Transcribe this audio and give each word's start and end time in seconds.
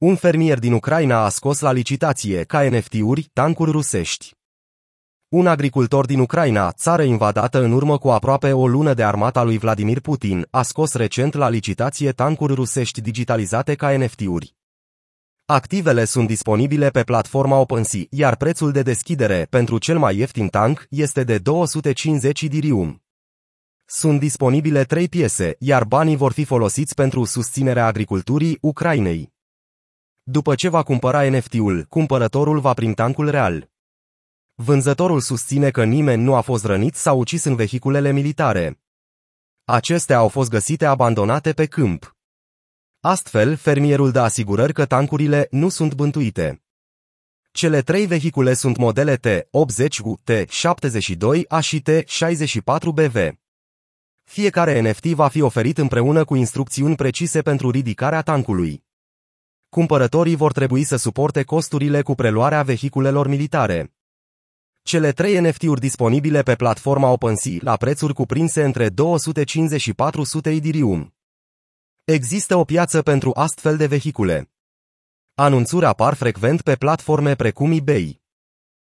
Un 0.00 0.16
fermier 0.16 0.58
din 0.58 0.72
Ucraina 0.72 1.24
a 1.24 1.28
scos 1.28 1.60
la 1.60 1.72
licitație, 1.72 2.44
ca 2.44 2.68
NFT-uri, 2.68 3.30
tancuri 3.32 3.70
rusești. 3.70 4.34
Un 5.28 5.46
agricultor 5.46 6.06
din 6.06 6.18
Ucraina, 6.18 6.72
țară 6.72 7.02
invadată 7.02 7.62
în 7.62 7.72
urmă 7.72 7.98
cu 7.98 8.08
aproape 8.08 8.52
o 8.52 8.66
lună 8.66 8.94
de 8.94 9.04
armata 9.04 9.42
lui 9.42 9.58
Vladimir 9.58 10.00
Putin, 10.00 10.46
a 10.50 10.62
scos 10.62 10.94
recent 10.94 11.34
la 11.34 11.48
licitație 11.48 12.12
tancuri 12.12 12.54
rusești 12.54 13.00
digitalizate 13.00 13.74
ca 13.74 13.96
NFT-uri. 13.96 14.54
Activele 15.44 16.04
sunt 16.04 16.26
disponibile 16.26 16.88
pe 16.88 17.02
platforma 17.02 17.56
OpenSea, 17.56 18.02
iar 18.10 18.36
prețul 18.36 18.72
de 18.72 18.82
deschidere 18.82 19.46
pentru 19.50 19.78
cel 19.78 19.98
mai 19.98 20.16
ieftin 20.16 20.48
tank 20.48 20.86
este 20.90 21.24
de 21.24 21.38
250 21.38 22.42
dirium. 22.42 23.02
Sunt 23.84 24.18
disponibile 24.20 24.84
trei 24.84 25.08
piese, 25.08 25.56
iar 25.58 25.84
banii 25.84 26.16
vor 26.16 26.32
fi 26.32 26.44
folosiți 26.44 26.94
pentru 26.94 27.24
susținerea 27.24 27.86
agriculturii 27.86 28.58
Ucrainei. 28.60 29.38
După 30.30 30.54
ce 30.54 30.68
va 30.68 30.82
cumpăra 30.82 31.30
NFT-ul, 31.30 31.84
cumpărătorul 31.84 32.60
va 32.60 32.72
primi 32.72 32.94
tancul 32.94 33.30
real. 33.30 33.70
Vânzătorul 34.54 35.20
susține 35.20 35.70
că 35.70 35.84
nimeni 35.84 36.22
nu 36.22 36.34
a 36.34 36.40
fost 36.40 36.64
rănit 36.64 36.94
sau 36.94 37.18
ucis 37.18 37.44
în 37.44 37.54
vehiculele 37.54 38.12
militare. 38.12 38.80
Acestea 39.64 40.16
au 40.16 40.28
fost 40.28 40.50
găsite 40.50 40.84
abandonate 40.84 41.52
pe 41.52 41.66
câmp. 41.66 42.16
Astfel, 43.00 43.56
fermierul 43.56 44.10
dă 44.10 44.20
asigurări 44.20 44.72
că 44.72 44.86
tancurile 44.86 45.46
nu 45.50 45.68
sunt 45.68 45.94
bântuite. 45.94 46.62
Cele 47.52 47.82
trei 47.82 48.06
vehicule 48.06 48.54
sunt 48.54 48.76
modele 48.76 49.16
T80U, 49.16 50.32
T72A 50.32 51.60
și 51.60 51.82
T64BV. 51.82 53.32
Fiecare 54.22 54.90
NFT 54.90 55.04
va 55.04 55.28
fi 55.28 55.40
oferit 55.40 55.78
împreună 55.78 56.24
cu 56.24 56.34
instrucțiuni 56.34 56.96
precise 56.96 57.42
pentru 57.42 57.70
ridicarea 57.70 58.22
tancului. 58.22 58.88
Cumpărătorii 59.70 60.34
vor 60.34 60.52
trebui 60.52 60.84
să 60.84 60.96
suporte 60.96 61.42
costurile 61.42 62.02
cu 62.02 62.14
preluarea 62.14 62.62
vehiculelor 62.62 63.28
militare. 63.28 63.94
Cele 64.82 65.12
trei 65.12 65.40
NFT-uri 65.40 65.80
disponibile 65.80 66.42
pe 66.42 66.54
platforma 66.54 67.08
OpenSea 67.08 67.58
la 67.60 67.76
prețuri 67.76 68.14
cuprinse 68.14 68.64
între 68.64 68.88
250 68.88 69.80
și 69.80 69.92
400 69.92 70.50
idirium. 70.50 71.14
Există 72.04 72.56
o 72.56 72.64
piață 72.64 73.02
pentru 73.02 73.30
astfel 73.34 73.76
de 73.76 73.86
vehicule. 73.86 74.50
Anunțuri 75.34 75.84
apar 75.84 76.14
frecvent 76.14 76.62
pe 76.62 76.74
platforme 76.74 77.34
precum 77.34 77.72
eBay. 77.72 78.22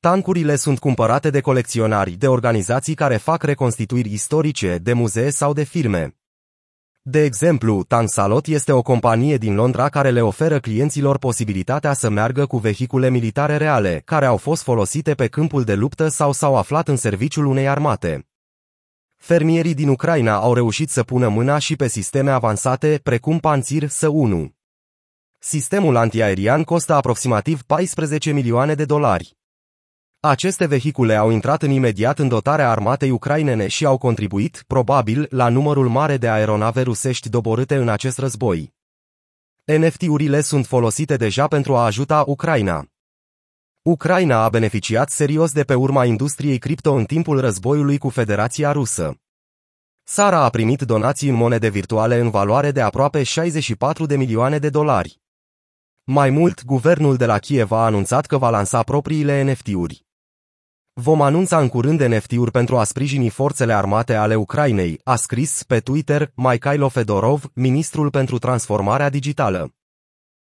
Tancurile 0.00 0.56
sunt 0.56 0.78
cumpărate 0.78 1.30
de 1.30 1.40
colecționari, 1.40 2.10
de 2.10 2.28
organizații 2.28 2.94
care 2.94 3.16
fac 3.16 3.42
reconstituiri 3.42 4.12
istorice, 4.12 4.78
de 4.78 4.92
muzee 4.92 5.30
sau 5.30 5.52
de 5.52 5.62
firme. 5.62 6.21
De 7.04 7.24
exemplu, 7.24 7.82
Tansalot 7.82 8.46
este 8.46 8.72
o 8.72 8.82
companie 8.82 9.36
din 9.36 9.54
Londra 9.54 9.88
care 9.88 10.10
le 10.10 10.22
oferă 10.22 10.60
clienților 10.60 11.18
posibilitatea 11.18 11.92
să 11.92 12.08
meargă 12.08 12.46
cu 12.46 12.56
vehicule 12.56 13.10
militare 13.10 13.56
reale, 13.56 14.02
care 14.04 14.26
au 14.26 14.36
fost 14.36 14.62
folosite 14.62 15.14
pe 15.14 15.26
câmpul 15.26 15.64
de 15.64 15.74
luptă 15.74 16.08
sau 16.08 16.32
s-au 16.32 16.56
aflat 16.56 16.88
în 16.88 16.96
serviciul 16.96 17.46
unei 17.46 17.68
armate. 17.68 18.28
Fermierii 19.16 19.74
din 19.74 19.88
Ucraina 19.88 20.34
au 20.34 20.54
reușit 20.54 20.90
să 20.90 21.02
pună 21.02 21.28
mâna 21.28 21.58
și 21.58 21.76
pe 21.76 21.88
sisteme 21.88 22.30
avansate, 22.30 23.00
precum 23.02 23.38
Panzir 23.38 23.88
S1. 23.88 24.48
Sistemul 25.38 25.96
antiaerian 25.96 26.62
costă 26.62 26.94
aproximativ 26.94 27.62
14 27.62 28.32
milioane 28.32 28.74
de 28.74 28.84
dolari. 28.84 29.36
Aceste 30.24 30.66
vehicule 30.66 31.14
au 31.14 31.30
intrat 31.30 31.62
în 31.62 31.70
imediat 31.70 32.18
în 32.18 32.28
dotarea 32.28 32.70
armatei 32.70 33.10
ucrainene 33.10 33.68
și 33.68 33.84
au 33.84 33.98
contribuit, 33.98 34.64
probabil, 34.66 35.26
la 35.30 35.48
numărul 35.48 35.88
mare 35.88 36.16
de 36.16 36.28
aeronave 36.28 36.82
rusești 36.82 37.28
doborâte 37.28 37.76
în 37.76 37.88
acest 37.88 38.18
război. 38.18 38.74
NFT-urile 39.64 40.40
sunt 40.40 40.66
folosite 40.66 41.16
deja 41.16 41.46
pentru 41.46 41.76
a 41.76 41.84
ajuta 41.84 42.24
Ucraina. 42.26 42.86
Ucraina 43.82 44.42
a 44.42 44.48
beneficiat 44.48 45.10
serios 45.10 45.52
de 45.52 45.62
pe 45.62 45.74
urma 45.74 46.04
industriei 46.04 46.58
cripto 46.58 46.92
în 46.92 47.04
timpul 47.04 47.40
războiului 47.40 47.98
cu 47.98 48.08
Federația 48.08 48.72
Rusă. 48.72 49.20
Țara 50.06 50.38
a 50.38 50.48
primit 50.48 50.82
donații 50.82 51.28
în 51.28 51.34
monede 51.34 51.68
virtuale 51.68 52.18
în 52.18 52.30
valoare 52.30 52.70
de 52.70 52.80
aproape 52.80 53.22
64 53.22 54.06
de 54.06 54.16
milioane 54.16 54.58
de 54.58 54.70
dolari. 54.70 55.20
Mai 56.04 56.30
mult, 56.30 56.64
guvernul 56.64 57.16
de 57.16 57.26
la 57.26 57.38
Kiev 57.38 57.70
a 57.70 57.84
anunțat 57.84 58.26
că 58.26 58.38
va 58.38 58.50
lansa 58.50 58.82
propriile 58.82 59.52
NFT-uri. 59.52 60.10
Vom 60.94 61.22
anunța 61.22 61.58
în 61.60 61.68
curând 61.68 62.00
NFT-uri 62.00 62.50
pentru 62.50 62.78
a 62.78 62.84
sprijini 62.84 63.28
forțele 63.28 63.72
armate 63.72 64.14
ale 64.14 64.34
Ucrainei, 64.34 65.00
a 65.04 65.16
scris 65.16 65.62
pe 65.62 65.80
Twitter 65.80 66.32
Mikhailo 66.34 66.88
Fedorov, 66.88 67.50
ministrul 67.54 68.10
pentru 68.10 68.38
transformarea 68.38 69.08
digitală. 69.08 69.74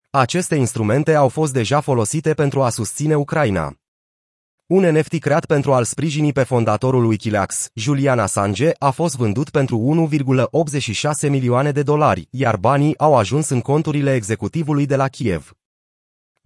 Aceste 0.09 0.55
instrumente 0.55 1.13
au 1.13 1.27
fost 1.27 1.53
deja 1.53 1.79
folosite 1.79 2.33
pentru 2.33 2.61
a 2.61 2.69
susține 2.69 3.15
Ucraina. 3.15 3.73
Un 4.67 4.83
NFT 4.83 5.19
creat 5.19 5.45
pentru 5.45 5.73
a-l 5.73 5.83
sprijini 5.83 6.31
pe 6.31 6.43
fondatorul 6.43 7.05
Wikileaks, 7.05 7.69
Julian 7.73 8.19
Assange, 8.19 8.71
a 8.79 8.89
fost 8.89 9.15
vândut 9.15 9.49
pentru 9.49 10.09
1,86 11.23 11.29
milioane 11.29 11.71
de 11.71 11.83
dolari, 11.83 12.27
iar 12.31 12.57
banii 12.57 12.97
au 12.97 13.15
ajuns 13.15 13.49
în 13.49 13.61
conturile 13.61 14.13
executivului 14.13 14.85
de 14.85 14.95
la 14.95 15.07
Kiev. 15.07 15.56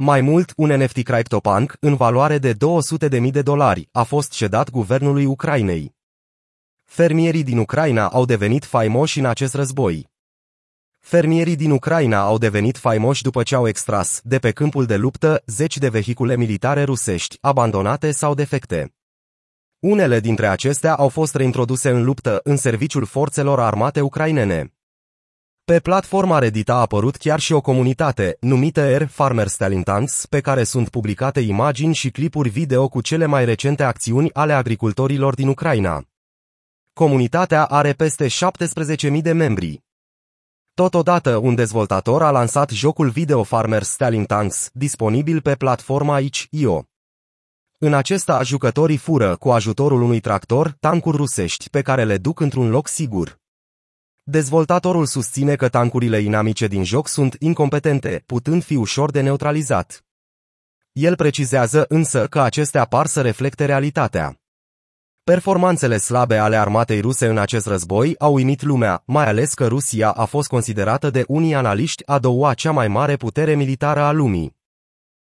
Mai 0.04 0.22
mult, 0.22 0.54
un 0.56 0.70
NFT 0.72 1.04
CryptoPunk, 1.04 1.78
în 1.80 1.96
valoare 1.96 2.38
de 2.38 2.54
200.000 2.54 3.32
de 3.32 3.42
dolari, 3.42 3.90
a 3.92 4.04
fost 4.04 4.32
cedat 4.32 4.70
guvernului 4.70 5.26
Ucrainei. 5.26 5.96
Fermierii 6.84 7.44
din 7.44 7.58
Ucraina 7.58 8.08
au 8.08 8.26
devenit 8.26 8.66
faimoși 8.66 9.20
în 9.20 9.26
acest 9.26 9.54
război. 9.54 10.10
Fermierii 11.00 11.56
din 11.56 11.72
Ucraina 11.72 12.20
au 12.20 12.38
devenit 12.38 12.78
faimoși 12.78 13.22
după 13.22 13.44
ce 13.44 13.56
au 13.56 13.68
extras, 13.68 14.22
de 14.24 14.40
pe 14.40 14.52
câmpul 14.52 14.86
de 14.86 14.96
luptă, 14.96 15.44
zeci 15.46 15.78
de 15.78 15.90
vehicule 15.90 16.38
militare 16.38 16.84
rusești, 16.84 17.38
abandonate 17.42 18.12
sau 18.12 18.34
defecte. 18.34 18.94
Unele 19.80 20.20
dintre 20.20 20.48
acestea 20.48 20.96
au 20.96 21.10
fost 21.10 21.36
reintroduse 21.36 21.90
în 21.90 22.04
luptă 22.04 22.40
în 22.44 22.58
serviciul 22.58 23.06
forțelor 23.06 23.60
armate 23.60 24.02
ucrainene. 24.02 24.74
Pe 25.64 25.80
platforma 25.80 26.40
Reddit 26.40 26.70
a 26.70 26.80
apărut 26.80 27.16
chiar 27.16 27.40
și 27.40 27.54
o 27.54 27.62
comunitate, 27.62 28.38
numită 28.40 28.82
Air 28.82 29.08
Farmers 29.08 29.56
Talentants, 29.56 30.26
pe 30.26 30.40
care 30.42 30.64
sunt 30.64 30.90
publicate 30.90 31.40
imagini 31.40 31.94
și 31.94 32.10
clipuri 32.10 32.50
video 32.50 32.88
cu 32.88 33.02
cele 33.02 33.26
mai 33.26 33.46
recente 33.46 33.84
acțiuni 33.84 34.34
ale 34.34 34.54
agricultorilor 34.54 35.34
din 35.34 35.48
Ucraina. 35.48 36.04
Comunitatea 36.94 37.66
are 37.66 37.94
peste 37.94 38.28
17.000 38.28 39.22
de 39.22 39.32
membri. 39.32 39.84
Totodată, 40.74 41.38
un 41.38 41.56
dezvoltator 41.56 42.24
a 42.24 42.32
lansat 42.32 42.70
jocul 42.70 43.10
video 43.10 43.44
Farmers 43.44 43.90
Stalin 43.90 44.26
Tanks, 44.26 44.70
disponibil 44.74 45.42
pe 45.42 45.56
platforma 45.56 46.20
itch.io. 46.20 46.84
În 47.78 47.94
acesta, 47.94 48.44
jucătorii 48.44 48.98
fură, 48.98 49.36
cu 49.36 49.50
ajutorul 49.50 50.02
unui 50.02 50.20
tractor, 50.20 50.76
tancuri 50.80 51.18
rusești, 51.18 51.70
pe 51.70 51.82
care 51.82 52.04
le 52.04 52.18
duc 52.18 52.40
într-un 52.40 52.70
loc 52.70 52.88
sigur. 52.88 53.41
Dezvoltatorul 54.24 55.06
susține 55.06 55.56
că 55.56 55.70
tancurile 55.70 56.20
inamice 56.20 56.68
din 56.68 56.84
joc 56.84 57.08
sunt 57.08 57.36
incompetente, 57.40 58.24
putând 58.26 58.64
fi 58.64 58.76
ușor 58.76 59.12
de 59.12 59.22
neutralizat. 59.22 60.06
El 60.92 61.16
precizează 61.16 61.86
însă 61.88 62.28
că 62.28 62.42
acestea 62.42 62.86
par 62.86 63.06
să 63.06 63.22
reflecte 63.22 63.66
realitatea. 63.66 64.36
Performanțele 65.24 65.98
slabe 65.98 66.38
ale 66.38 66.56
armatei 66.56 67.00
ruse 67.00 67.28
în 67.28 67.38
acest 67.38 67.66
război 67.66 68.16
au 68.18 68.34
uimit 68.34 68.62
lumea, 68.62 69.04
mai 69.06 69.26
ales 69.26 69.54
că 69.54 69.68
Rusia 69.68 70.12
a 70.12 70.26
fost 70.26 70.48
considerată 70.48 71.10
de 71.10 71.24
unii 71.28 71.56
analiști 71.56 72.08
a 72.08 72.20
doua 72.20 72.54
cea 72.54 72.72
mai 72.72 72.88
mare 72.88 73.16
putere 73.16 73.56
militară 73.56 74.00
a 74.00 74.12
lumii. 74.12 74.60